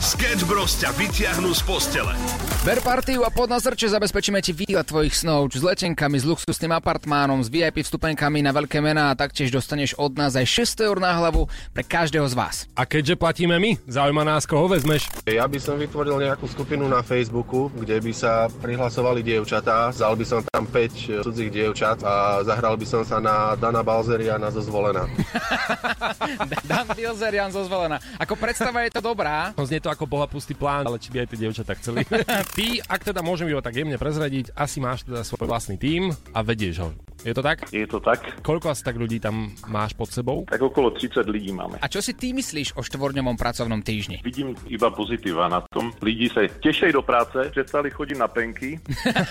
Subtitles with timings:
[0.00, 2.12] Sketch Bros ťa vytiahnu z postele.
[2.60, 6.76] Ber partiu a pod na zrče zabezpečíme ti výlet tvojich snov, s letenkami, s luxusným
[6.76, 10.44] apartmánom, s VIP vstupenkami na veľké mená a taktiež dostaneš od nás aj
[10.76, 12.68] 600 eur na hlavu pre každého z vás.
[12.76, 15.08] A keďže platíme my, zaujíma nás, koho vezmeš.
[15.24, 20.24] Ja by som vytvoril nejakú skupinu na Facebooku, kde by sa prihlasovali dievčatá, zal by
[20.28, 25.08] som tam 5 cudzích dievčat a zahral by som sa na Dana Balzeriana zo Zvolená.
[26.70, 27.98] Dan Bilzerian zo zvolená.
[28.20, 29.52] Ako predstava je to dobrá.
[29.70, 32.02] Znie to ako boha pustý plán, ale či by aj tie dievčatá chceli.
[32.58, 36.42] Ty, ak teda môžem iba tak jemne prezradiť, asi máš teda svoj vlastný tím a
[36.42, 36.90] vedieš ho.
[37.20, 37.68] Je to tak?
[37.68, 38.24] Je to tak.
[38.40, 40.48] Koľko asi tak ľudí tam máš pod sebou?
[40.48, 41.76] Tak okolo 30 ľudí máme.
[41.76, 44.24] A čo si ty myslíš o štvorňovom pracovnom týždni?
[44.24, 45.92] Vidím iba pozitíva na tom.
[46.00, 48.80] Lidi sa tešej do práce, prestali chodiť na penky.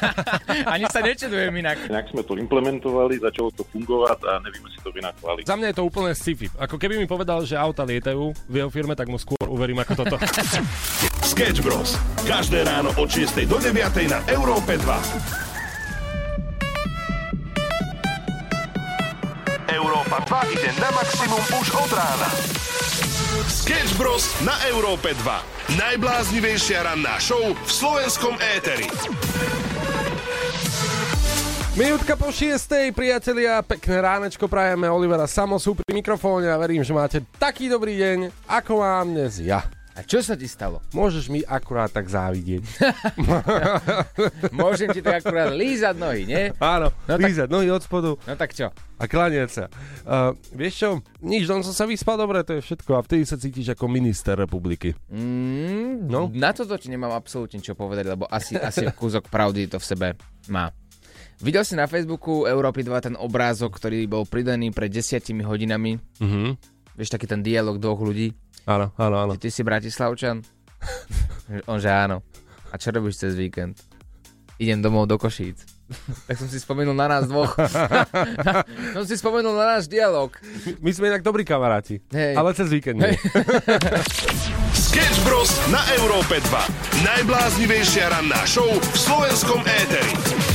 [0.73, 1.89] Ani sa nečudujem inak.
[1.89, 5.49] Nejak sme to implementovali, začalo to fungovať a nevieme si to vynachváliť.
[5.49, 6.47] Za mňa je to úplne sci-fi.
[6.61, 10.05] Ako keby mi povedal, že auta lietajú v jeho firme, tak mu skôr uverím ako
[10.05, 10.15] toto.
[11.33, 11.97] Sketch Bros.
[12.21, 13.73] Každé ráno od 6 do 9
[14.05, 15.48] na Európe 2.
[20.19, 22.27] Európa 2 ide na maximum už od rána.
[23.47, 24.27] Sketch Bros.
[24.43, 25.79] na Európe 2.
[25.79, 28.91] Najbláznivejšia ranná show v slovenskom éteri.
[31.79, 37.23] Minútka po šiestej, priatelia, pekné ránečko prajeme Olivera Samosu pri mikrofóne a verím, že máte
[37.39, 39.78] taký dobrý deň, ako mám dnes ja.
[39.99, 40.79] A čo sa ti stalo?
[40.89, 42.63] Môžeš mi akurát tak závidieť.
[44.55, 46.43] Môžem ti tak akurát lízať nohy, nie?
[46.55, 48.71] Áno, No no tak- lízať nohy od spodu No tak čo?
[48.71, 49.63] a kláňať sa.
[50.03, 53.35] Uh, vieš čo, nič, len som sa vyspal dobre, to je všetko a vtedy sa
[53.35, 54.95] cítiš ako minister republiky.
[55.07, 56.31] Mm, No.
[56.31, 60.07] Na toto ti nemám absolútne čo povedať, lebo asi, asi kúsok pravdy to v sebe
[60.47, 60.71] má.
[61.39, 65.99] Videl si na Facebooku Európy 2 ten obrázok, ktorý bol pridaný pred desiatimi hodinami?
[66.19, 66.55] Mhm.
[66.95, 68.35] Vieš, taký ten dialog dvoch ľudí?
[68.65, 69.33] Áno, áno, áno.
[69.37, 70.43] Ty si Bratislavčan?
[71.71, 72.23] On že áno.
[72.69, 73.79] A čo robíš cez víkend?
[74.59, 75.79] Idem domov do Košíc.
[76.27, 77.57] tak som si spomenul na nás dvoch.
[78.95, 80.33] som si spomenul na náš dialog.
[80.83, 82.33] My sme inak dobrí kamaráti, Hej.
[82.37, 83.17] ale cez víkend nie.
[84.75, 85.49] Sketch Bros.
[85.73, 87.05] na Európe 2.
[87.05, 90.48] Najbláznivejšia ranná show v slovenskom éteri.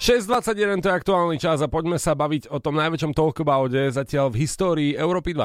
[0.00, 4.48] 6.21 to je aktuálny čas a poďme sa baviť o tom najväčšom talkaboude zatiaľ v
[4.48, 5.44] histórii Európy 2.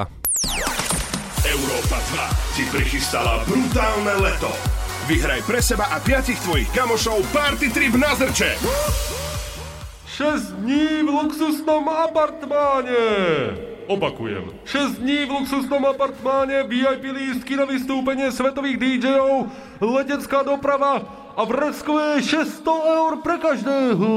[1.44, 4.48] Európa 2 ti prichystala brutálne leto.
[5.12, 8.56] Vyhraj pre seba a piatich tvojich kamošov party trip na Zrče.
[10.24, 13.04] 6 dní v luxusnom apartmáne.
[13.92, 14.56] Opakujem.
[14.64, 19.52] 6 dní v luxusnom apartmáne, VIP lístky na vystúpenie svetových DJov,
[19.84, 22.64] letecká doprava a vrskové 600
[22.96, 24.08] eur pre každého.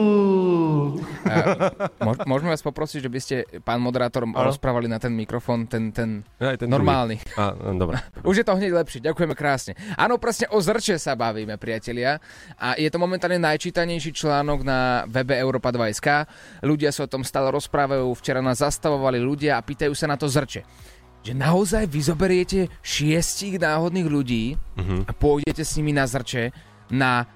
[1.99, 6.23] Môž- Môžeme vás poprosiť, že by ste, pán moderátor, rozprávali na ten mikrofón, ten, ten
[6.39, 7.19] Aj ten normálny.
[7.19, 7.35] druhý.
[7.37, 7.99] Á, dobre.
[8.23, 9.75] Už je to hneď lepšie, ďakujeme krásne.
[9.95, 12.23] Áno, presne o zrče sa bavíme, priatelia.
[12.55, 16.31] A je to momentálne najčítanejší článok na webe Europa 2.sk.
[16.61, 20.27] Ľudia sa o tom stále rozprávajú, včera nás zastavovali ľudia a pýtajú sa na to
[20.27, 20.63] zrče.
[21.19, 26.55] Že naozaj vy zoberiete šiestich náhodných ľudí a pôjdete s nimi na zrče
[26.91, 27.29] na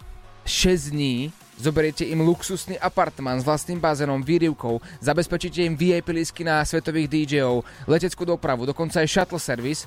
[0.45, 1.31] 6 dní,
[1.61, 7.63] zoberiete im luxusný apartmán s vlastným bazénom, výrivkou, zabezpečíte im VIP lístky na svetových DJov,
[7.87, 9.87] leteckú dopravu, dokonca aj shuttle service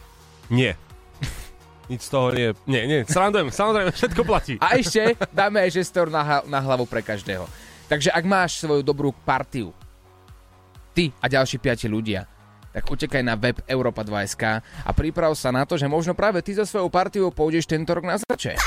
[0.49, 0.77] Nie.
[1.91, 2.49] Nič z toho nie.
[2.65, 4.57] Nie, nie, srandujem, samozrejme, všetko platí.
[4.57, 7.45] A ešte dáme aj 600 eur na, na hlavu pre každého.
[7.85, 9.69] Takže ak máš svoju dobrú partiu,
[10.97, 12.25] ty a ďalší piati ľudia,
[12.73, 16.65] tak utekaj na web Europa2.sk a priprav sa na to, že možno práve ty so
[16.65, 18.57] svojou partiou pôjdeš tento rok na zrače.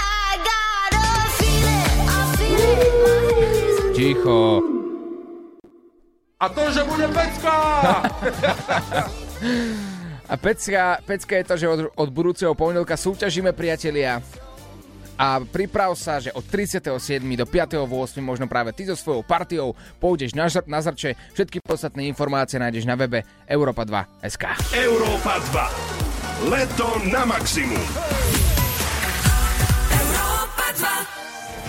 [3.98, 4.62] Ticho.
[6.38, 7.54] A to, že bude pecka!
[10.28, 14.20] A pecka, pecka je to, že od, od budúceho pondelka súťažíme priatelia
[15.16, 16.92] a priprav sa, že od 37.
[17.32, 17.88] do 5.8.
[18.20, 21.16] možno práve ty so svojou partiou pôjdeš na, žr- na zrče.
[21.32, 24.44] Všetky podstatné informácie nájdeš na webe Europa2.sk.
[24.76, 25.40] Európa
[26.46, 26.52] 2.
[26.52, 27.82] Leto na maximum.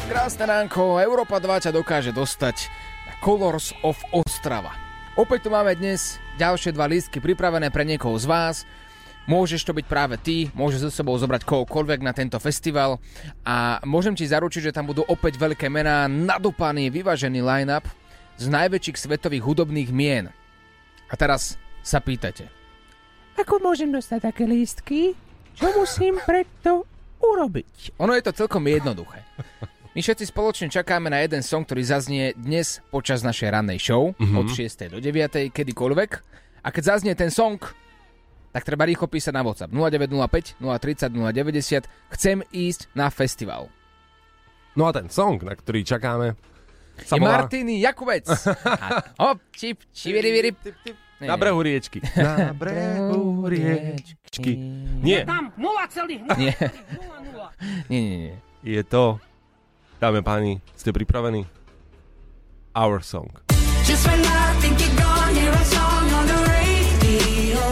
[0.10, 2.66] Krásne ránko, Európa 2 ťa dokáže dostať
[3.06, 4.74] na Colors of Ostrava.
[5.14, 8.56] Opäť tu máme dnes ďalšie dva lístky pripravené pre niekoho z vás.
[9.30, 12.98] Môžeš to byť práve ty, môžeš so sebou zobrať kohokoľvek na tento festival
[13.46, 17.86] a môžem ti zaručiť, že tam budú opäť veľké mená, nadupaný, vyvážený line-up
[18.42, 20.34] z najväčších svetových hudobných mien.
[21.06, 21.54] A teraz
[21.86, 22.50] sa pýtate.
[23.38, 25.14] Ako môžem dostať také lístky?
[25.54, 26.90] Čo musím preto
[27.22, 27.94] urobiť?
[28.02, 29.22] Ono je to celkom jednoduché.
[29.98, 34.38] My všetci spoločne čakáme na jeden song, ktorý zaznie dnes počas našej rannej show mm-hmm.
[34.38, 34.94] od 6.
[34.94, 35.50] do 9.
[35.50, 36.10] kedykoľvek.
[36.62, 37.58] A keď zaznie ten song,
[38.54, 43.74] tak treba rýchlo písať na WhatsApp 0905 030 090 chcem ísť na festival.
[44.78, 46.38] No a ten song, na ktorý čakáme,
[47.02, 48.30] sa Je volá Martiny Jakubec.
[48.30, 50.52] A hop, čip, čiviri, viri.
[51.18, 51.98] Na brehu riečky.
[52.16, 54.54] Na brehu riečky.
[55.02, 55.26] Nie,
[56.38, 56.54] Nie.
[57.90, 58.38] Nie, nie, nie.
[58.64, 59.20] je to,
[60.00, 61.44] dáme páni, ste pripravení?
[62.72, 63.28] Our song.
[63.84, 67.64] Just when I think you're gone, hear a song on the radio.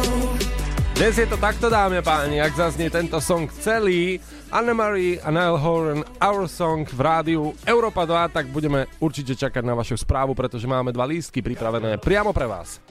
[1.00, 4.20] Dnes je to takto, dámy a páni, ak zaznie tento song celý,
[4.52, 9.78] Anne-Marie a Niall Horan, Our Song v rádiu Európa 2, tak budeme určite čakať na
[9.78, 12.84] vašu správu, pretože máme dva lístky pripravené priamo pre vás.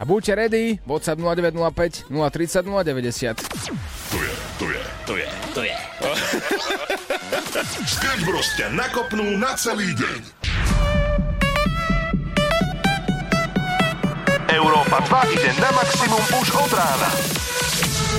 [0.00, 3.36] A buďte ready, WhatsApp 0905 030 090.
[4.10, 5.76] To je, to je, to je, to je.
[7.30, 10.20] Sketch Bros ťa nakopnú na celý deň.
[14.50, 14.98] Európa
[15.30, 17.10] 2 ide na maximum už od rána.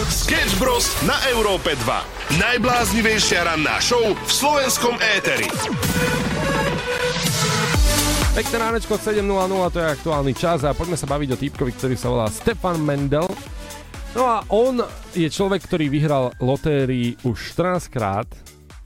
[0.08, 2.40] Sketch Bros na Európe 2.
[2.40, 5.52] Najbláznivejšia ranná show v slovenskom éteri.
[8.32, 9.28] Pekné ránečko 7.00,
[9.76, 13.28] to je aktuálny čas a poďme sa baviť o týpkovi, ktorý sa volá Stefan Mendel.
[14.16, 14.80] No a on
[15.12, 18.32] je človek, ktorý vyhral lotérii už 14 krát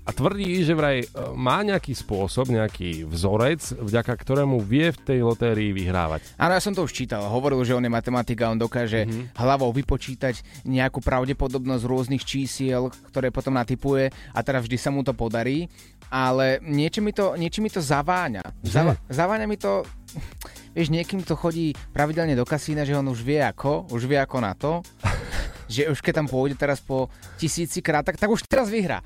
[0.06, 5.20] a tvrdí, že vraj e, má nejaký spôsob, nejaký vzorec, vďaka ktorému vie v tej
[5.26, 6.38] lotérii vyhrávať.
[6.38, 7.26] Áno, ja som to už čítal.
[7.26, 9.34] Hovoril, že on je matematika, on dokáže mm-hmm.
[9.34, 15.18] hlavou vypočítať nejakú pravdepodobnosť rôznych čísiel, ktoré potom natypuje a teda vždy sa mu to
[15.18, 15.66] podarí.
[16.14, 18.46] Ale niečo mi to, niečo mi to zaváňa.
[18.62, 19.82] Zava, zaváňa mi to...
[20.78, 24.38] Vieš, niekým to chodí pravidelne do kasína, že on už vie ako, už vie ako
[24.44, 24.86] na to,
[25.66, 29.02] že už keď tam pôjde teraz po tisíci krát, tak, tak už teraz vyhrá.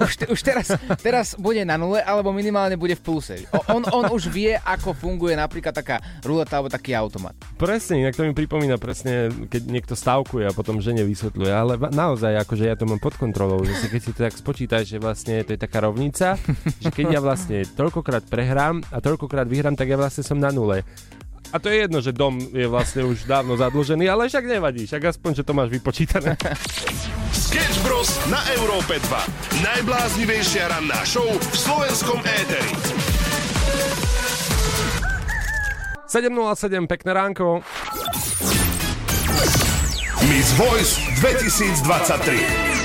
[0.00, 0.66] Už, te, už teraz,
[1.02, 3.46] teraz bude na nule, alebo minimálne bude v pluse.
[3.70, 7.34] On, on už vie, ako funguje napríklad taká ruleta alebo taký automat.
[7.58, 12.40] Presne, inak to mi pripomína presne, keď niekto stavkuje a potom žene vysvetľuje, ale naozaj,
[12.46, 15.42] akože ja to mám pod kontrolou, že si, keď si to tak spočítaš, že vlastne
[15.42, 16.38] to je taká rovnica,
[16.82, 20.86] že keď ja vlastne toľkokrát prehrám a toľkokrát vyhrám, tak ja vlastne som na nule.
[21.52, 25.14] A to je jedno, že dom je vlastne už dávno zadlžený, ale však nevadí, však
[25.14, 26.34] aspoň, že to máš vypočítané.
[27.46, 29.62] Sketch Bros na Európe 2.
[29.62, 32.72] Najbláznivejšia ranná show v slovenskom éteri.
[36.06, 37.60] 7.07, pekné ránko.
[40.26, 42.75] Miss Voice 2023.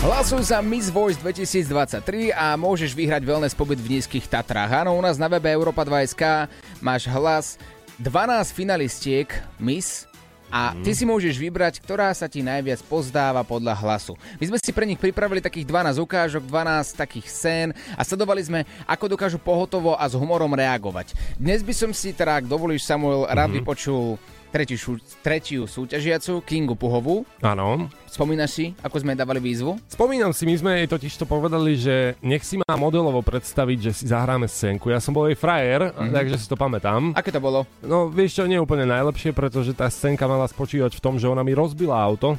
[0.00, 4.80] Hlasuj za Miss Voice 2023 a môžeš vyhrať wellness pobyt v nízkych Tatrách.
[4.80, 6.48] Áno, u nás na webe Europa 2.sk
[6.80, 7.60] máš hlas
[8.00, 9.28] 12 finalistiek
[9.60, 10.08] Miss
[10.48, 14.16] a ty si môžeš vybrať, ktorá sa ti najviac pozdáva podľa hlasu.
[14.40, 18.64] My sme si pre nich pripravili takých 12 ukážok, 12 takých scén a sledovali sme,
[18.88, 21.12] ako dokážu pohotovo a s humorom reagovať.
[21.36, 24.16] Dnes by som si teda, ak dovolíš Samuel, rád vypočul
[24.50, 27.24] tretiu, šu- tretiu súťažiacu, Kingu Puhovú.
[27.40, 27.88] Áno.
[28.10, 29.78] Spomínaš si, ako sme dávali výzvu?
[29.86, 33.92] Spomínam si, my sme jej totiž to povedali, že nech si má modelovo predstaviť, že
[33.94, 34.90] si zahráme scénku.
[34.90, 36.10] Ja som bol jej frajer, mm-hmm.
[36.10, 37.14] takže si to pamätám.
[37.14, 37.64] Aké to bolo?
[37.80, 41.46] No, vieš čo, nie úplne najlepšie, pretože tá scénka mala spočívať v tom, že ona
[41.46, 42.34] mi rozbila auto.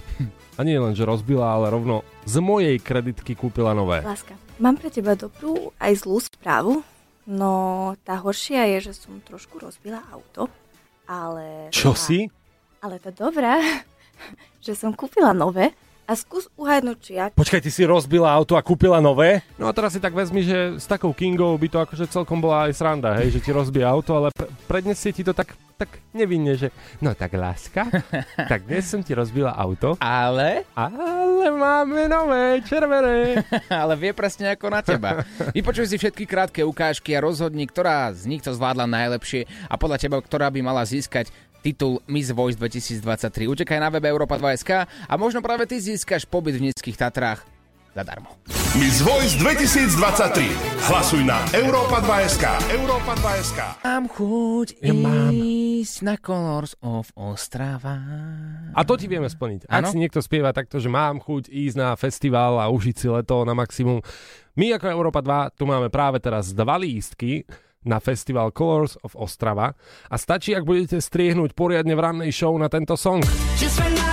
[0.60, 4.04] A nie len, že rozbila, ale rovno z mojej kreditky kúpila nové.
[4.04, 6.84] Láska, mám pre teba dobrú aj zlú správu.
[7.26, 10.52] No, tá horšia je, že som trošku rozbila auto,
[11.12, 11.68] ale...
[11.76, 12.20] Čo tá, si?
[12.80, 13.60] Ale tá dobrá,
[14.66, 17.32] že som kúpila nové a skús uhádnuť, či ak...
[17.38, 19.46] Počkaj, ty si rozbila auto a kúpila nové?
[19.56, 22.68] No a teraz si tak vezmi, že s takou Kingou by to akože celkom bola
[22.68, 26.58] aj sranda, hej, že ti rozbije auto, ale pre- prednesie ti to tak, tak nevinne,
[26.60, 27.88] že no tak láska,
[28.52, 30.68] tak dnes som ti rozbila auto, Ale?
[30.76, 33.42] ale máme nové, červené.
[33.82, 35.26] Ale vie presne ako na teba.
[35.58, 39.98] Vypočuj si všetky krátke ukážky a rozhodni, ktorá z nich to zvládla najlepšie a podľa
[39.98, 43.46] teba, ktorá by mala získať titul Miss Voice 2023.
[43.48, 47.46] Učekaj na webe Europa 2.sk a možno práve ty získaš pobyt v Nízkych Tatrách
[47.92, 48.40] zadarmo.
[48.80, 50.48] Miss Voice 2023.
[50.88, 52.46] Hlasuj na Európa 2SK.
[52.72, 53.60] Európa 2SK.
[53.84, 55.32] Mám chuť Ja mám.
[55.36, 58.00] ísť na Colors of Ostrava.
[58.72, 59.68] A to ti vieme splniť.
[59.68, 63.44] Ak si niekto spieva takto, že mám chuť ísť na festival a užiť si leto
[63.44, 64.00] na maximum.
[64.56, 67.44] My ako Európa 2 tu máme práve teraz dva lístky
[67.86, 69.74] na festival Colors of Ostrava
[70.08, 73.24] a stačí, ak budete striehnúť poriadne v rannej show na tento song.
[73.58, 74.11] Just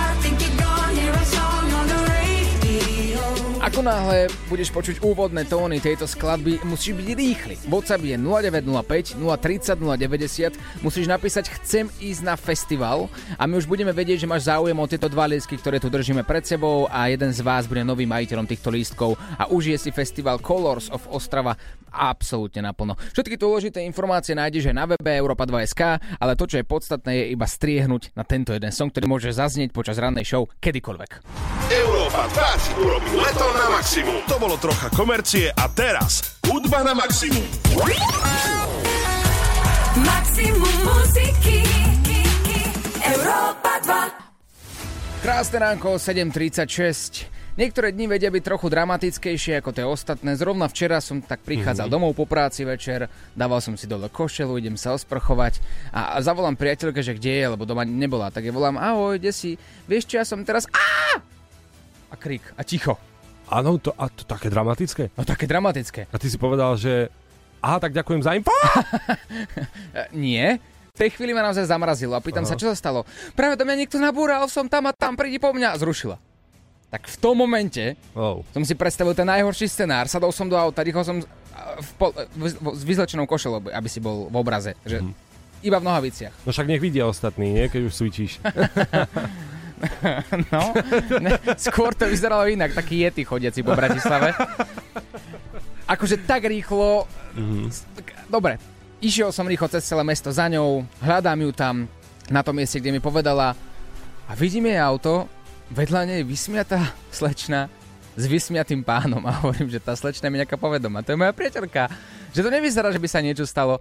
[3.69, 7.55] Ako náhle budeš počuť úvodné tóny tejto skladby, musíš byť rýchly.
[7.69, 10.81] WhatsApp je 0905 030 090.
[10.81, 14.89] Musíš napísať chcem ísť na festival a my už budeme vedieť, že máš záujem o
[14.89, 18.49] tieto dva lístky, ktoré tu držíme pred sebou a jeden z vás bude novým majiteľom
[18.49, 21.53] týchto lístkov a užije si festival Colors of Ostrava
[21.93, 22.97] absolútne naplno.
[23.13, 25.81] Všetky dôležité informácie nájdeš aj na webe Europa2.sk,
[26.17, 29.69] ale to, čo je podstatné, je iba striehnúť na tento jeden song, ktorý môže zaznieť
[29.69, 31.11] počas rannej show kedykoľvek.
[31.69, 34.19] Európa 2 ti urobí leto na maximum.
[34.27, 37.45] To bolo trocha komercie a teraz hudba na maximum.
[39.99, 41.63] Maximum muziky
[42.99, 44.29] Európa 2
[45.19, 47.27] Krásne ránko, 7.36.
[47.59, 50.31] Niektoré dni vedia byť trochu dramatickejšie ako tie ostatné.
[50.39, 54.79] Zrovna včera som tak prichádzal domov po práci večer, dával som si dole košelu, idem
[54.79, 55.59] sa osprchovať
[55.91, 58.31] a, a zavolám priateľke, že kde je, lebo doma nebola.
[58.31, 59.59] Tak je volám, ahoj, kde si?
[59.91, 60.63] Vieš čo, ja som teraz...
[60.71, 61.38] Á!
[62.09, 62.97] A krik, a ticho.
[63.49, 65.09] Áno, to, a to také dramatické.
[65.17, 66.05] No také dramatické.
[66.09, 67.09] A ty si povedal, že
[67.61, 68.53] aha, tak ďakujem za info.
[69.93, 70.61] E, nie.
[70.93, 72.51] V tej chvíli ma naozaj zamrazilo a pýtam Aha.
[72.51, 73.07] sa, čo sa stalo.
[73.33, 76.19] Práve do mňa niekto nabúral, som tam a tam, prídi po mňa a zrušila.
[76.89, 78.41] Tak v tom momente Oh.
[78.51, 81.21] som si predstavil ten najhorší scenár, sadol som do auta, rýchlo som
[81.79, 84.73] v pol, v, v, s vyzlečenou košelou, aby si bol v obraze.
[84.83, 85.05] Že
[85.59, 86.47] Iba v nohaviciach.
[86.47, 87.67] No však nech vidia ostatní, nie?
[87.67, 88.31] keď už cvičíš.
[90.53, 90.75] No,
[91.55, 94.35] skôr to vyzeralo inak, taký jety chodiaci po Bratislave.
[95.87, 97.07] Akože tak rýchlo...
[97.95, 98.61] tak- Dobre,
[99.01, 101.75] išiel som rýchlo cez celé mesto za ňou, hľadám ju tam
[102.29, 103.57] na tom mieste, kde mi povedala
[104.29, 105.25] a vidím jej auto,
[105.73, 107.65] vedľa nej vysmiatá slečna
[108.13, 111.01] s vysmiatým pánom a hovorím, že tá slečna je mi nejaká povedomá.
[111.01, 111.87] To je moja priateľka.
[112.35, 113.79] Že to nevyzerá, že by sa niečo stalo.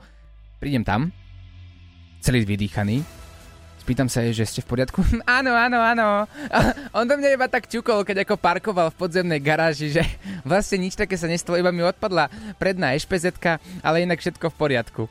[0.62, 1.10] Prídem tam,
[2.22, 3.02] celý vydýchaný,
[3.88, 5.00] Spýtam sa jej, že ste v poriadku?
[5.40, 6.28] áno, áno, áno.
[7.00, 10.04] On do mňa iba tak ťukol, keď ako parkoval v podzemnej garáži, že
[10.44, 12.28] vlastne nič také sa nestalo, iba mi odpadla
[12.60, 13.40] predná ešpz
[13.80, 15.02] ale inak všetko v poriadku.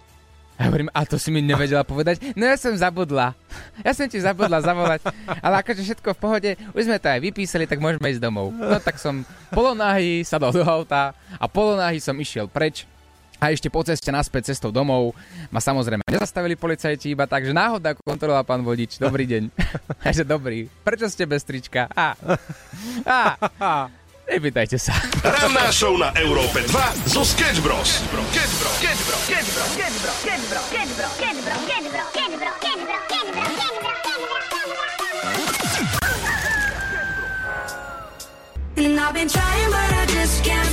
[0.62, 2.22] A hovorím, a to si mi nevedela povedať?
[2.38, 3.34] No ja som zabudla.
[3.82, 5.10] Ja som ti zabudla zavolať.
[5.42, 8.54] Ale akože všetko v pohode, už sme to aj vypísali, tak môžeme ísť domov.
[8.54, 12.86] No tak som polonáhy sadol do auta a polonáhy som išiel preč.
[13.38, 15.14] A ešte po ceste naspäť cestou domov
[15.54, 18.98] ma samozrejme nezastavili policajti iba tak, že náhoda kontrola pán vodič.
[18.98, 19.54] Dobrý deň.
[20.06, 20.66] Takže dobrý.
[20.82, 21.86] Prečo ste bez trička?
[21.94, 22.18] A.
[23.06, 23.38] A.
[24.28, 24.92] Nepýtajte sa.
[25.24, 28.04] Ranná show na Európe 2 zo Sketch Bros.
[28.34, 28.76] Sketch Bros.
[28.76, 29.22] Sketch Bros.
[29.24, 29.78] Sketch Bros.
[38.78, 40.67] And I've been trying but I just can't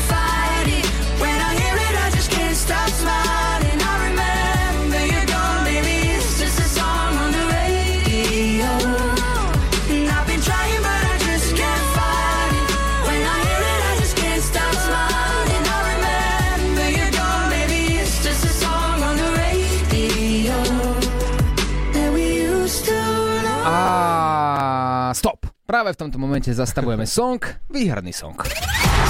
[25.74, 28.38] Práve v tomto momente zastavujeme song, výherný song.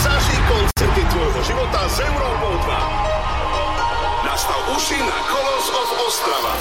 [0.00, 2.56] Zažij koncerty tvojho života s Európou
[4.24, 4.24] 2.
[4.24, 6.52] Nastav uši na Colors of Ostrava.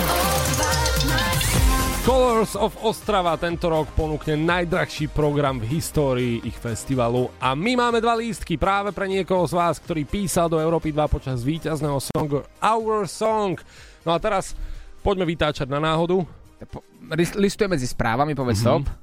[2.03, 8.03] Colors of Ostrava tento rok ponúkne najdrahší program v histórii ich festivalu a my máme
[8.03, 12.43] dva lístky práve pre niekoho z vás, ktorý písal do Európy 2 počas víťazného songu
[12.59, 13.55] Our Song.
[14.03, 14.51] No a teraz
[14.99, 16.27] poďme vytáčať na náhodu.
[16.67, 16.83] Po-
[17.15, 19.02] lis- Listuje medzi správami, povedz stop.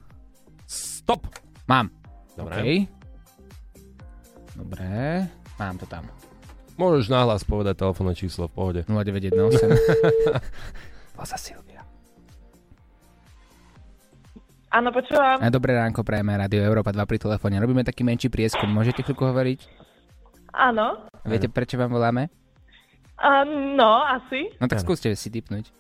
[1.11, 1.27] Stop!
[1.67, 1.91] Mám.
[2.39, 2.55] Dobre.
[2.55, 2.87] OK.
[4.55, 5.27] Dobre,
[5.59, 6.07] mám to tam.
[6.79, 8.81] Môžeš nahlas povedať telefónne číslo v pohode.
[8.87, 9.75] 0918.
[11.19, 11.83] Poza Silvia.
[14.71, 15.43] Áno, počúvam.
[15.51, 17.59] Dobré ránko, prajeme Radio Európa 2 pri telefóne.
[17.59, 18.71] Robíme taký menší prieskum.
[18.71, 19.67] Môžete chvíľku hovoriť?
[20.55, 21.11] Áno.
[21.27, 22.31] Viete, prečo vám voláme?
[23.19, 24.47] A, no, asi.
[24.63, 25.75] No tak skúste si typnúť.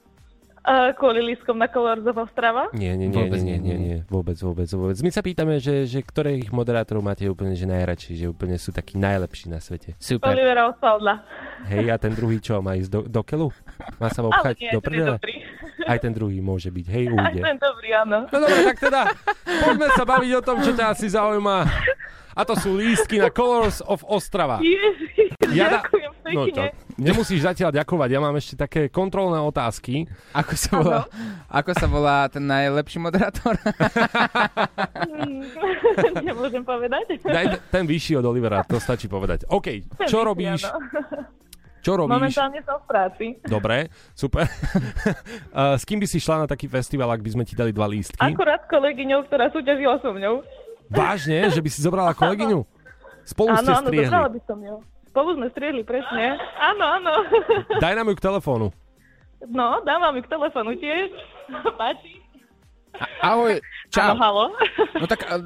[1.01, 2.69] Kvôli lískom na Colors of Ostrava.
[2.77, 4.97] Nie, nie, nie, Vôbec nie, nie, nie, vôbec, vôbec, vôbec.
[5.01, 9.01] My sa pýtame, že, že ktorých moderátorov máte úplne že najradší, že úplne sú takí
[9.01, 9.97] najlepší na svete.
[9.97, 10.37] Super.
[10.37, 11.25] Olivera Osvalda.
[11.65, 13.49] Hej, a ten druhý čo, má ísť do, do keľu?
[13.97, 15.17] Má sa obchať nie, do prdele?
[15.83, 17.41] Aj ten druhý môže byť, hej, Aj ujde.
[17.41, 18.25] ten dobrý, áno.
[18.25, 19.01] No dobre, tak teda
[19.43, 21.57] poďme sa baviť o tom, čo ťa asi zaujíma.
[22.31, 24.61] A to sú lístky na Colors of Ostrava.
[24.61, 26.55] Ježiš, Ja da- ďakujem No pekne.
[26.55, 26.63] to,
[26.97, 30.07] nemusíš zatiaľ ďakovať, ja mám ešte také kontrolné otázky.
[30.31, 31.01] Ako sa volá,
[31.51, 33.59] ako sa volá ten najlepší moderátor?
[36.23, 37.19] Nemôžem povedať.
[37.19, 39.43] Daj ten vyšší od Olivera, to stačí povedať.
[39.49, 39.67] OK,
[40.07, 40.65] čo robíš?
[41.81, 41.85] Áno.
[41.89, 42.13] Čo robíš?
[42.13, 43.27] Momentálne som v práci.
[43.49, 44.45] Dobre, super.
[45.81, 48.21] S kým by si šla na taký festival, ak by sme ti dali dva lístky?
[48.21, 50.45] Akurát s kolegyňou, ktorá súťažila so mňou.
[50.93, 52.61] Vážne, že by si zobrala kolegyňu?
[53.25, 54.07] Spolu áno, ste áno, striehli.
[54.13, 54.77] zobrala by som ju.
[55.11, 56.25] Spolu sme striehli, presne.
[56.61, 57.13] Áno, áno.
[57.83, 58.67] Daj nám ju k telefónu.
[59.49, 61.09] No, dávam ju k telefonu tiež.
[61.81, 62.21] Páči.
[63.25, 63.57] Ahoj,
[63.89, 64.13] čau.
[64.13, 64.45] Áno, halo.
[65.01, 65.41] No tak a,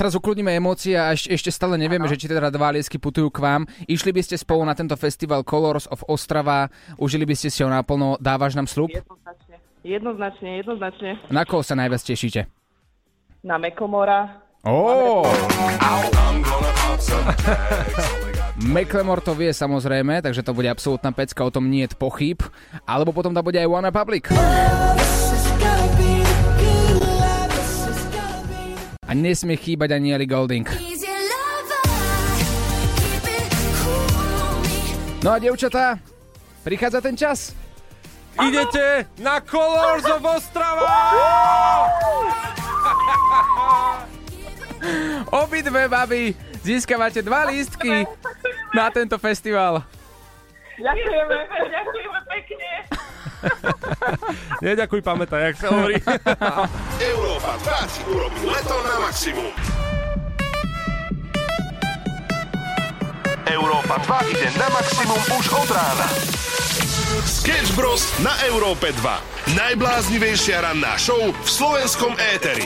[0.00, 3.44] teraz ukludníme emócie a ešte, ešte stále nevieme, že či teda dva liesky putujú k
[3.44, 3.68] vám.
[3.84, 7.68] Išli by ste spolu na tento festival Colors of Ostrava, užili by ste si ho
[7.68, 8.88] naplno, dávaš nám slub?
[8.88, 9.60] Jednoznačne.
[9.84, 11.10] Jednoznačne, jednoznačne.
[11.28, 12.48] Na koho sa najviac tešíte?
[13.44, 14.40] Na Mekomora.
[14.64, 15.20] Ó!
[18.60, 22.44] Meklemor to vie samozrejme, takže to bude absolútna pecka, o tom nie je pochyb.
[22.84, 24.28] Alebo potom to bude aj One Republic.
[29.10, 30.70] A nesmie chýbať ani Ellie Golding.
[35.26, 35.98] No a devčatá,
[36.62, 37.50] prichádza ten čas.
[38.38, 40.94] Idete na Colors of Ostrava!
[45.42, 48.06] Obidve baby získavate dva lístky
[48.70, 49.82] na tento festival.
[50.78, 52.70] Ďakujeme, ďakujeme pekne.
[54.66, 55.96] Neďakuj, pamätaj, jak sa hovorí.
[57.12, 59.52] Európa 2 ti urobí leto na maximum.
[63.50, 66.06] Európa 2 ide na maximum už od rána.
[67.26, 68.06] Sketch Bros.
[68.22, 69.58] na Európe 2.
[69.58, 72.64] Najbláznivejšia ranná show v slovenskom éteri.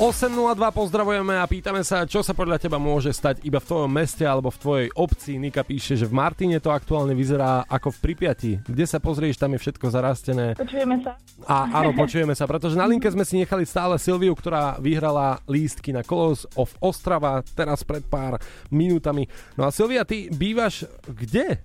[0.00, 4.24] 8.02 pozdravujeme a pýtame sa, čo sa podľa teba môže stať iba v tvojom meste
[4.24, 5.36] alebo v tvojej obci.
[5.36, 8.52] Nika píše, že v Martine to aktuálne vyzerá ako v Pripiati.
[8.64, 10.56] Kde sa pozrieš, tam je všetko zarastené.
[10.56, 11.20] Počujeme sa.
[11.44, 15.92] A áno, počujeme sa, pretože na linke sme si nechali stále Silviu, ktorá vyhrala lístky
[15.92, 18.40] na Colors of Ostrava teraz pred pár
[18.72, 19.28] minútami.
[19.60, 21.60] No a Silvia, ty bývaš kde?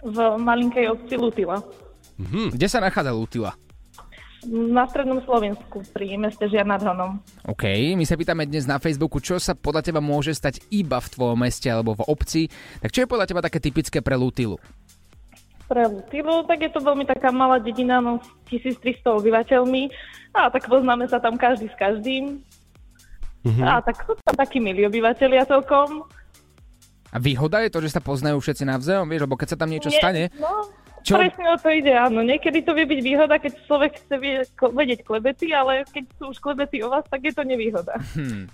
[0.00, 1.60] V malinkej obci Lutila.
[2.16, 2.56] Hm.
[2.56, 3.52] Kde sa nachádza Lutila?
[4.44, 7.16] Na strednom Slovensku, pri meste Žiar nad Hronom.
[7.48, 7.64] OK,
[7.96, 11.38] my sa pýtame dnes na Facebooku, čo sa podľa teba môže stať iba v tvojom
[11.40, 12.42] meste alebo v obci.
[12.84, 14.60] Tak čo je podľa teba také typické pre Lutilu?
[15.64, 19.88] Pre Lutilu, tak je to veľmi taká malá dedina, no s 1300 obyvateľmi.
[20.36, 22.44] A tak poznáme sa tam každý s každým.
[23.44, 23.62] Mhm.
[23.64, 26.04] A tak sú tam takí milí obyvateľia celkom.
[27.14, 29.88] A výhoda je to, že sa poznajú všetci navzájom, vieš, lebo keď sa tam niečo
[29.88, 30.66] Nie, stane, No,
[31.04, 32.24] Čo- Presne o to ide, áno.
[32.24, 34.16] Niekedy to vie byť výhoda, keď človek chce
[34.72, 38.00] vedieť klebety, ale keď sú už klebety o vás, tak je to nevýhoda.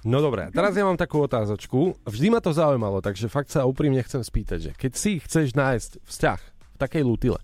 [0.02, 1.94] No dobré, teraz ja mám takú otázočku.
[2.02, 5.90] Vždy ma to zaujímalo, takže fakt sa úprimne chcem spýtať, že keď si chceš nájsť
[6.02, 7.38] vzťah v takej Lutile,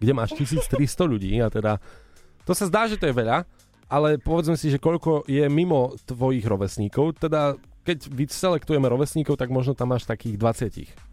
[0.00, 1.76] kde máš 1300 ľudí a teda
[2.48, 3.44] to sa zdá, že to je veľa,
[3.92, 7.52] ale povedzme si, že koľko je mimo tvojich rovesníkov, teda
[7.84, 11.07] keď vyselektujeme rovesníkov, tak možno tam máš takých 20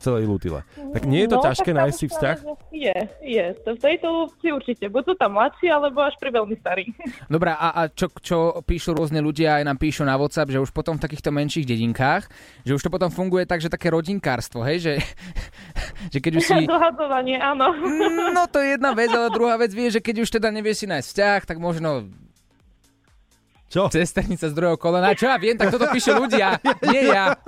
[0.00, 0.64] v celej Lutile.
[0.96, 2.36] Tak nie je to No, ťažké nájsť si vzťah?
[2.72, 3.46] Je, je.
[3.68, 4.08] To v tejto
[4.40, 4.88] si určite.
[4.88, 6.88] Buď sú tam mladší, alebo až pri veľmi starí.
[7.34, 10.72] Dobrá, a, a čo, čo píšu rôzne ľudia, aj nám píšu na WhatsApp, že už
[10.72, 12.32] potom v takýchto menších dedinkách,
[12.64, 14.92] že už to potom funguje tak, že také rodinkárstvo, hej, že,
[16.16, 16.56] že keď už si...
[16.72, 17.68] Dohadovanie, áno.
[18.32, 20.86] No to je jedna vec, ale druhá vec vie, že keď už teda nevieš si
[20.88, 22.08] nájsť vzťah, tak možno
[23.70, 23.86] čo?
[23.86, 25.14] Cesternica z druhého kolena.
[25.14, 26.58] Čo ja viem, tak toto píšu ľudia,
[26.90, 27.38] nie ja.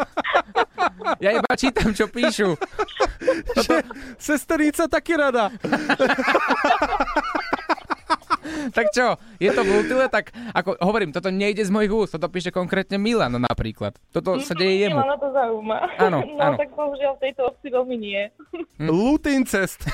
[1.19, 2.57] Ja iba čítam, čo píšu.
[3.57, 3.75] Toto...
[4.19, 5.51] Sesternica taky rada.
[8.73, 12.27] Tak čo, je to v Lutile, tak ako hovorím, toto nejde z mojich úst, toto
[12.27, 13.97] píše konkrétne Milan napríklad.
[14.11, 14.99] Toto sa deje jemu.
[14.99, 15.77] Milana to zaujíma.
[15.99, 16.57] Áno, no áno.
[16.59, 18.23] tak bohužiaľ v tejto obci veľmi nie.
[18.83, 19.87] Lutincest.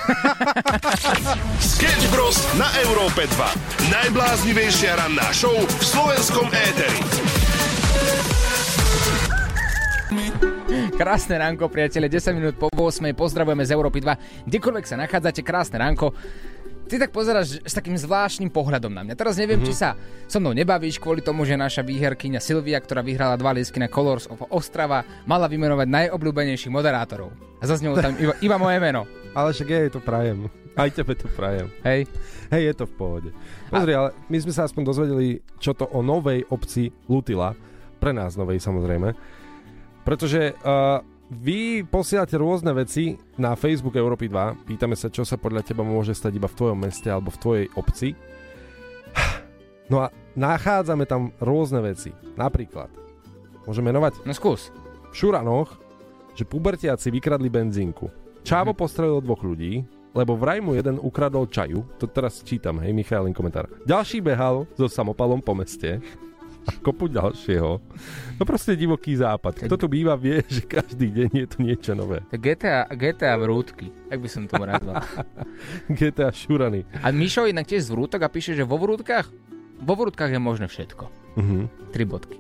[1.61, 2.41] Sketch Bros.
[2.57, 3.93] na Európe 2.
[3.93, 7.01] Najbláznivejšia ranná show v slovenskom éteri.
[10.99, 13.15] Krásne ránko, priatelia, 10 minút po 8.
[13.15, 14.51] Pozdravujeme z Európy 2.
[14.51, 16.11] Kdekoľvek sa nachádzate, krásne ránko.
[16.91, 19.15] Ty tak pozeráš s takým zvláštnym pohľadom na mňa.
[19.15, 19.79] Teraz neviem, mm-hmm.
[19.79, 19.95] či sa
[20.27, 24.27] so mnou nebavíš kvôli tomu, že naša výherkyňa Silvia, ktorá vyhrala dva lístky na Colors
[24.27, 27.31] of Ostrava, mala vymenovať najobľúbenejších moderátorov.
[27.63, 29.07] A zaznelo tam iba, iba moje meno.
[29.39, 30.51] Ale však ja jej to prajem.
[30.75, 31.71] Aj tebe to prajem.
[31.87, 32.11] Hej.
[32.51, 33.31] Hej, je to v pohode.
[33.71, 37.55] Pozri, ale my sme sa aspoň dozvedeli, čo to o novej obci Lutila,
[38.03, 39.38] pre nás novej samozrejme,
[40.09, 45.61] pretože uh, vy posielate rôzne veci na Facebook Európy 2, pýtame sa, čo sa podľa
[45.61, 48.17] teba môže stať iba v tvojom meste alebo v tvojej obci.
[49.89, 52.13] No a nachádzame tam rôzne veci.
[52.37, 52.93] Napríklad,
[53.65, 54.21] môžeme menovať?
[54.29, 54.69] No skús.
[55.09, 55.81] V Šuranoch,
[56.37, 58.05] že pubertiaci vykradli benzínku.
[58.45, 59.81] Čávo postrelil dvoch ľudí,
[60.13, 61.89] lebo vraj mu jeden ukradol čaju.
[61.97, 63.73] To teraz čítam, hej, Michailin komentár.
[63.89, 66.05] Ďalší behal so samopalom po meste
[66.85, 67.71] kopu ďalšieho.
[68.35, 69.65] No proste divoký západ.
[69.65, 72.23] Kto tu býva, vie, že každý deň je tu niečo nové.
[72.29, 75.03] To GTA, GTA vrútky, tak by som tomu nazval.
[75.91, 76.85] GTA Šurany.
[76.99, 79.29] A Mišo inak tiež z vrútok a píše, že vo vrútkach,
[79.79, 81.05] vo vrútkach je možné všetko.
[81.37, 81.59] Mhm.
[81.91, 82.37] Tri bodky.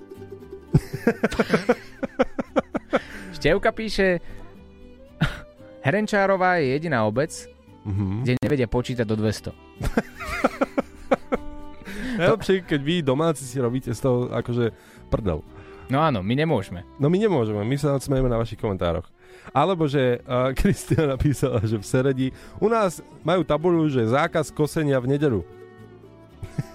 [3.32, 4.18] Števka píše,
[5.80, 7.30] Herenčárová je jediná obec,
[7.84, 8.20] Mhm.
[8.20, 9.54] kde nevedia počítať do 200.
[12.20, 14.74] Najlepšie, keď vy domáci si robíte z toho akože
[15.08, 15.40] prdel.
[15.88, 16.84] No áno, my nemôžeme.
[17.00, 19.08] No my nemôžeme, my sa smejeme na vašich komentároch.
[19.56, 22.28] Alebo že uh, Kristia napísala, že v Seredi
[22.60, 25.40] u nás majú tabuľu, že zákaz kosenia v nedelu.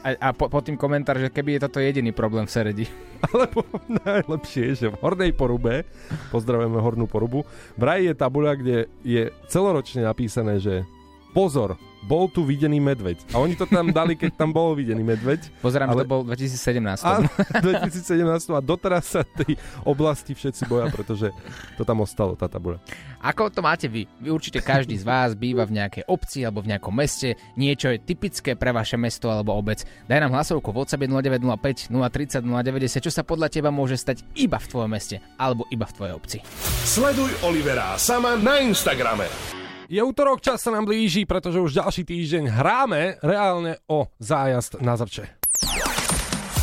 [0.03, 2.85] A, a po, pod tým komentár, že keby je toto jediný problém v Seredi.
[3.29, 3.63] Alebo
[4.03, 5.87] najlepšie, že v Hornej porube,
[6.33, 7.47] pozdravujeme Hornú porubu,
[7.79, 10.83] vraj je tabuľa, kde je celoročne napísané, že
[11.33, 13.15] pozor, bol tu videný medveď.
[13.31, 15.39] A oni to tam dali, keď tam bol videný medveď.
[15.63, 16.99] Pozerám, Ale- že to bol 2017.
[17.03, 17.27] Áno,
[17.63, 19.55] 2017 a doteraz sa tej
[19.87, 21.31] oblasti všetci boja, pretože
[21.79, 22.83] to tam ostalo, tá tabuľa.
[23.23, 24.03] Ako to máte vy?
[24.19, 27.39] Vy určite každý z vás býva v nejakej obci alebo v nejakom meste.
[27.55, 29.87] Niečo je typické pre vaše mesto alebo obec.
[30.11, 34.59] Daj nám hlasovku v WhatsApp 0905 030 090, čo sa podľa teba môže stať iba
[34.59, 36.37] v tvojom meste alebo iba v tvojej obci.
[36.83, 39.62] Sleduj Olivera Sama na Instagrame.
[39.91, 44.95] Je útorok, čas sa nám blíži, pretože už ďalší týždeň hráme reálne o zájazd na
[44.95, 45.27] Zrče.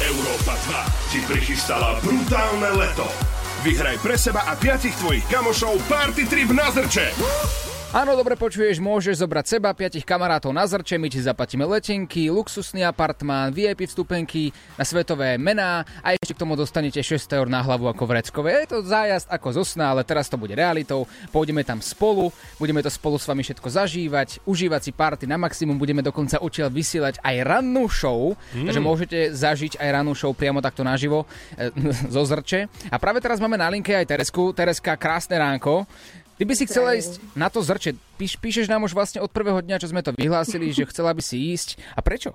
[0.00, 3.04] Európa 2 ti prichystala brutálne leto.
[3.60, 7.69] Vyhraj pre seba a piatich tvojich kamošov party trip na Zrče.
[7.90, 12.86] Áno, dobre počuješ, môžeš zobrať seba, piatich kamarátov na zrče, my ti zaplatíme letenky, luxusný
[12.86, 17.90] apartmán, VIP vstupenky na svetové mená a ešte k tomu dostanete 600 eur na hlavu
[17.90, 18.62] ako vreckové.
[18.62, 21.02] Je to zájazd ako zo sna, ale teraz to bude realitou.
[21.34, 22.30] Pôjdeme tam spolu,
[22.62, 26.70] budeme to spolu s vami všetko zažívať, užívať si party na maximum, budeme dokonca odtiaľ
[26.70, 28.70] vysielať aj rannú show, mm.
[28.70, 31.26] takže môžete zažiť aj rannú show priamo takto naživo
[31.58, 31.74] e,
[32.14, 32.70] zo zrče.
[32.86, 34.54] A práve teraz máme na linke aj Teresku.
[34.54, 35.90] Tereska, krásne ránko.
[36.40, 38.00] Ty by si chcela ísť na to zrče.
[38.16, 41.20] Píš, píšeš nám už vlastne od prvého dňa, čo sme to vyhlásili, že chcela by
[41.20, 41.76] si ísť.
[41.92, 42.32] A prečo?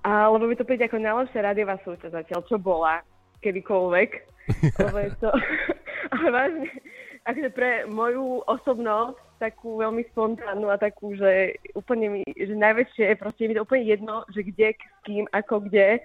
[0.00, 3.04] A, lebo by to príde ako najlepšia rádiová súťaž zatiaľ, čo bola
[3.44, 4.10] kedykoľvek.
[4.80, 5.28] lebo je to...
[6.16, 6.72] Ale vážne,
[7.28, 13.44] akože pre moju osobnosť takú veľmi spontánnu a takú, že úplne mi, že najväčšie, proste
[13.44, 16.00] je mi to úplne jedno, že kde, s kým, ako kde,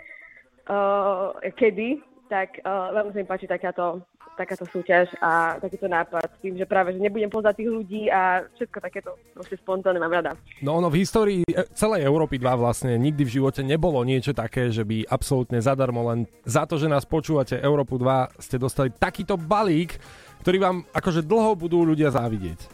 [0.67, 4.03] uh, kedy, tak uh, veľmi sa mi páči takáto
[4.33, 8.45] takáto súťaž a takýto nápad s tým, že práve, že nebudem poznať tých ľudí a
[8.57, 10.31] všetko takéto proste spontánne mám rada.
[10.65, 14.73] No ono v histórii e, celej Európy 2 vlastne nikdy v živote nebolo niečo také,
[14.73, 19.37] že by absolútne zadarmo len za to, že nás počúvate Európu 2 ste dostali takýto
[19.37, 19.97] balík,
[20.43, 22.67] ktorý vám akože dlho budú ľudia závidieť.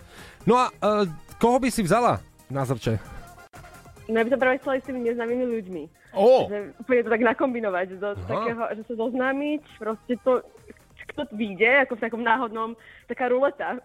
[0.48, 1.06] No a uh,
[1.38, 2.98] koho by si vzala na zrče?
[4.10, 5.84] No ja by som práve chcela s tými neznámymi ľuďmi.
[6.17, 6.50] Ó.
[6.50, 10.41] Že úplne to tak nakombinovať, do takého, že sa zoznámiť, proste to,
[11.19, 12.69] kto vyjde, ako v takom náhodnom,
[13.05, 13.75] taká ruleta.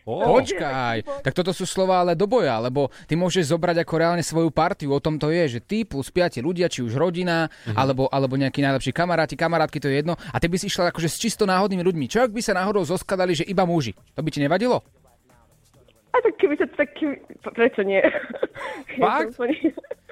[0.00, 4.48] Počkaj, tak toto sú slova ale do boja, lebo ty môžeš zobrať ako reálne svoju
[4.48, 7.76] partiu, o tom to je, že ty plus piati ľudia, či už rodina, Mhm.
[7.76, 11.06] alebo, alebo nejakí najlepší kamaráti, kamarátky, to je jedno, a ty by si išla akože
[11.06, 12.08] s čisto náhodnými ľuďmi.
[12.08, 13.92] Čo ak by sa náhodou zoskladali, že iba muži?
[14.16, 14.80] To by ti nevadilo?
[16.10, 17.14] A tak keby sa tak, keby,
[17.54, 18.02] prečo nie?
[18.98, 19.30] Fakt?
[19.30, 19.46] Ja to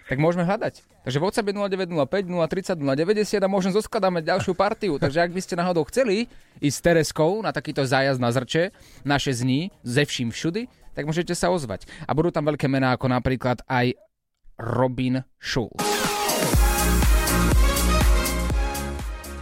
[0.08, 1.04] Tak môžeme hľadať.
[1.04, 4.96] Takže WhatsApp je 0905 030 090 a možno zoskladáme ďalšiu partiu.
[4.96, 6.32] Takže ak by ste náhodou chceli
[6.64, 8.72] ísť s Tereskou na takýto zájazd na zrče,
[9.04, 10.64] naše zní, ze vším všudy,
[10.96, 11.84] tak môžete sa ozvať.
[12.08, 13.92] A budú tam veľké mená ako napríklad aj
[14.56, 15.97] Robin Schulz.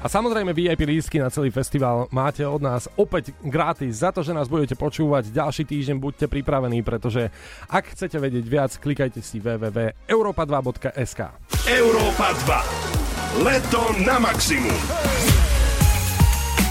[0.07, 4.31] A samozrejme VIP lístky na celý festival máte od nás opäť gratis za to, že
[4.31, 5.99] nás budete počúvať ďalší týždeň.
[5.99, 7.35] Buďte pripravení, pretože
[7.67, 11.21] ak chcete vedieť viac, klikajte si www.europa2.sk.
[11.67, 13.51] Európa 2.
[13.51, 14.79] Leto na maximum.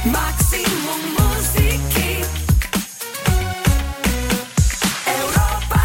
[0.08, 2.24] Maximum muziky
[5.12, 5.84] Európa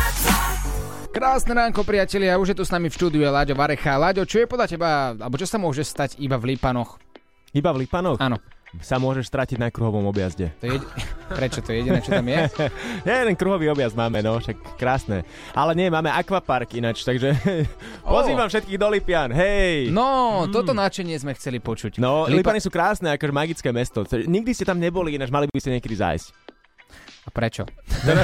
[1.11, 2.39] 2 Krásne ránko, priatelia.
[2.39, 3.99] Už je tu s nami v štúdiu je Láďo Varecha.
[3.99, 7.10] Láďo, čo je podľa teba, alebo čo sa môže stať iba v Lípanoch?
[7.51, 8.19] Iba v Lipanoch?
[8.23, 8.39] Áno.
[8.79, 10.55] Sa môžeš stratiť na kruhovom objazde.
[10.63, 10.79] To je,
[11.39, 12.47] prečo to je jediné, čo tam je?
[13.11, 15.27] Jeden kruhový objazd máme, no, však krásne.
[15.59, 17.35] Ale nie, máme akvapark ináč, takže
[18.07, 19.91] pozývam všetkých do Lipian, hej!
[19.91, 21.99] No, toto nadšenie sme chceli počuť.
[21.99, 24.07] No, Lipa- Lipany sú krásne, akože magické mesto.
[24.07, 26.40] Nikdy ste tam neboli, ináč mali by ste niekedy zájsť.
[27.21, 27.69] A prečo?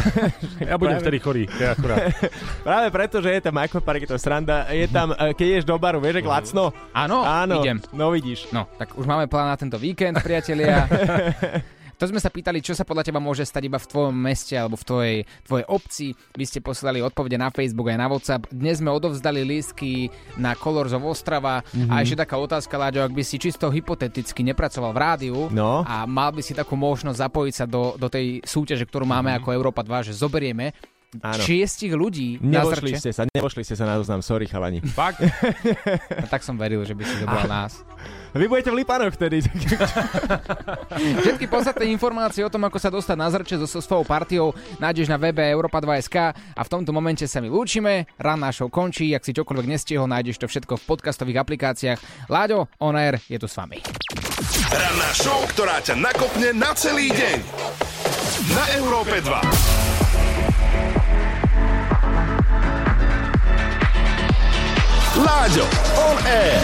[0.67, 2.11] Ja budem vtedy chorý, ja akurát.
[2.67, 4.67] Práve preto, že je tam akvapark, je to sranda.
[4.73, 6.73] Je tam, eh, keď ješ do baru, vieš, ak lacno?
[6.97, 7.79] Áno, Áno, idem.
[7.93, 8.49] no vidíš.
[8.57, 10.89] No, tak už máme plán na tento víkend, priatelia.
[11.97, 14.77] To sme sa pýtali, čo sa podľa teba môže stať iba v tvojom meste alebo
[14.77, 15.17] v tvojej,
[15.49, 16.07] tvojej obci.
[16.37, 18.53] Vy ste poslali odpovede na Facebook aj na WhatsApp.
[18.53, 21.65] Dnes sme odovzdali lístky na Colors of Ostrava.
[21.65, 21.89] Mm-hmm.
[21.89, 25.89] A ešte taká otázka, Láďo, ak by si čisto hypoteticky nepracoval v rádiu No.
[25.89, 29.41] a mal by si takú možnosť zapojiť sa do, do tej súťaže, ktorú máme mm-hmm.
[29.41, 30.77] ako Európa 2, že zoberieme
[31.23, 31.41] Áno.
[31.41, 33.01] šiestich ľudí na Nevošli zrče.
[33.01, 34.83] ste sa, nevošli ste sa na zoznam, sorry chalani.
[34.85, 35.23] Fakt?
[36.17, 37.85] No, tak som veril, že by si zobral nás.
[38.33, 39.41] Vy budete v Lipanoch vtedy.
[41.25, 45.17] Všetky podstatné informácie o tom, ako sa dostať na zrče so, svojou partiou, nájdeš na
[45.17, 48.05] webe Europa2.sk a v tomto momente sa my lúčime.
[48.17, 51.99] Ranná show končí, ak si čokoľvek nestihol, nájdeš to všetko v podcastových aplikáciách.
[52.29, 53.81] Láďo, On Air je tu s vami.
[54.69, 57.39] Ranná show, ktorá ťa nakopne na celý deň.
[58.53, 59.96] Na Európe 2.
[65.17, 65.65] Láďo,
[65.97, 66.61] on air.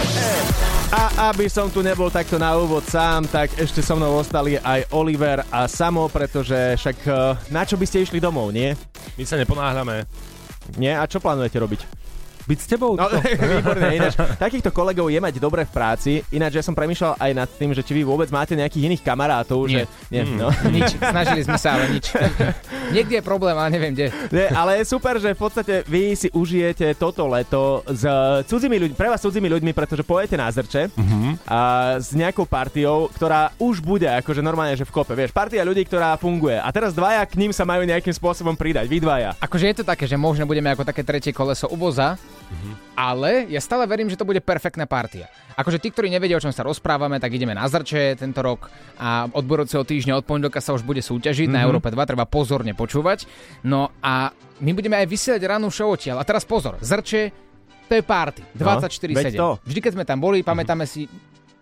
[0.93, 4.93] A aby som tu nebol takto na úvod sám, tak ešte so mnou ostali aj
[4.93, 7.17] Oliver a Samo, pretože však eh,
[7.49, 8.77] na čo by ste išli domov, nie?
[9.17, 10.05] My sa neponáhľame.
[10.77, 11.01] Nie?
[11.01, 11.81] A čo plánujete robiť?
[12.43, 12.93] Byť s tebou?
[12.93, 13.07] No,
[13.55, 14.13] výborné, ináč.
[14.17, 16.11] Takýchto kolegov je mať dobre v práci.
[16.29, 19.63] Ináč ja som premýšľal aj nad tým, že či vy vôbec máte nejakých iných kamarátov.
[19.63, 19.71] Nie.
[19.73, 20.37] Že, nie, Mm.
[20.37, 20.47] no.
[20.75, 22.11] Nič, snažili sme sa, ale nič.
[22.95, 24.07] Niekde je problém, ale neviem kde.
[24.29, 28.03] Nie, ale je super, že v podstate vy si užijete toto leto s
[28.45, 31.43] cudzími ľuďmi, pre vás cudzími ľuďmi, pretože pojete na zrče Mhm.
[31.45, 31.59] a
[31.97, 35.13] s nejakou partiou, ktorá už bude akože normálne, že v kope.
[35.13, 36.55] Vieš, partia ľudí, ktorá funguje.
[36.55, 38.85] A teraz dvaja k ním sa majú nejakým spôsobom pridať.
[38.85, 39.35] Vy dvaja.
[39.37, 41.77] Akože je to také, že možno budeme ako také tretie koleso u
[42.93, 45.27] ale ja stále verím, že to bude perfektná partia.
[45.53, 49.29] Akože tí, ktorí nevedia, o čom sa rozprávame, tak ideme na zrče tento rok a
[49.29, 51.65] od budúceho týždňa od pondelka sa už bude súťažiť na Mhm.
[51.69, 53.29] Európe 2, treba pozorne počúvať.
[53.65, 56.21] No a my budeme aj vysielať rannú show odtiaľ.
[56.21, 57.29] A teraz pozor, zrče,
[57.89, 59.13] to je party, 24-7.
[59.13, 59.49] veď to.
[59.67, 61.05] Vždy, keď sme tam boli, pamätáme si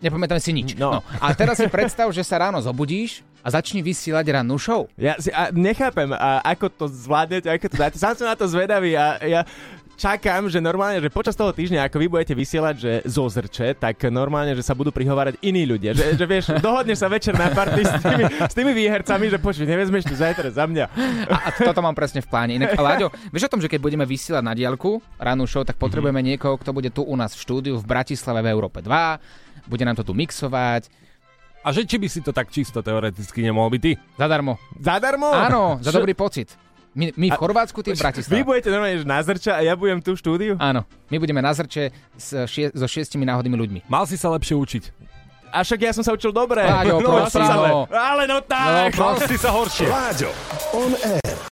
[0.02, 0.74] Nepamätám si nič.
[0.82, 0.98] No.
[0.98, 1.00] No.
[1.22, 4.90] A teraz si predstav, že sa ráno zobudíš a začni vysielať rannú show.
[4.98, 7.98] Ja si, a nechápem, a ako to zvládnete, ako to dáte.
[8.02, 9.46] Sám som na to zvedavý a ja
[9.98, 14.02] čakám, že normálne, že počas toho týždňa, ako vy budete vysielať, že zo zrče, tak
[14.12, 15.96] normálne, že sa budú prihovárať iní ľudia.
[15.96, 19.66] Že, že vieš, dohodneš sa večer na party s tými, s tými výhercami, že počuj,
[19.66, 20.86] nevezmeš tu zajtra za mňa.
[21.28, 22.58] A, a toto mám presne v pláne.
[22.58, 26.20] Inak, Láďo, vieš o tom, že keď budeme vysielať na diálku rannú show, tak potrebujeme
[26.20, 29.96] niekoho, kto bude tu u nás v štúdiu v Bratislave v Európe 2, bude nám
[29.98, 30.90] to tu mixovať.
[31.62, 33.94] A že či by si to tak čisto teoreticky nemohol byť ty?
[34.18, 34.58] Zadarmo.
[34.82, 35.30] Zadarmo?
[35.30, 36.50] Áno, za dobrý pocit.
[36.92, 38.36] My, my v Chorvátsku, ty v Bratislave.
[38.36, 40.54] Vy budete normálne na zrča a ja budem tu v štúdiu?
[40.60, 43.80] Áno, my budeme na zrče s šie, so šiestimi náhodnými ľuďmi.
[43.88, 44.84] Mal si sa lepšie učiť.
[45.52, 46.64] A však ja som sa učil dobre.
[46.64, 47.82] Láďo, no, prosím, ale, no.
[47.92, 48.92] ale no tak.
[48.96, 49.88] Mal si sa horšie.
[49.88, 50.32] Láďo,
[50.76, 51.42] on air.